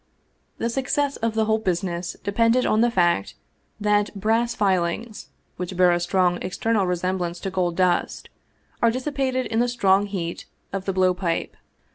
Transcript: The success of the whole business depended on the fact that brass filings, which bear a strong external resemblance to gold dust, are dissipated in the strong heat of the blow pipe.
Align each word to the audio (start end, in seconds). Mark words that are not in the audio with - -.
The 0.57 0.67
success 0.71 1.17
of 1.17 1.35
the 1.35 1.45
whole 1.45 1.59
business 1.59 2.15
depended 2.23 2.65
on 2.65 2.81
the 2.81 2.89
fact 2.89 3.35
that 3.79 4.19
brass 4.19 4.55
filings, 4.55 5.29
which 5.57 5.77
bear 5.77 5.91
a 5.91 5.99
strong 5.99 6.39
external 6.41 6.87
resemblance 6.87 7.39
to 7.41 7.51
gold 7.51 7.75
dust, 7.75 8.27
are 8.81 8.89
dissipated 8.89 9.45
in 9.45 9.59
the 9.59 9.67
strong 9.69 10.07
heat 10.07 10.47
of 10.73 10.85
the 10.85 10.93
blow 10.93 11.13
pipe. 11.13 11.55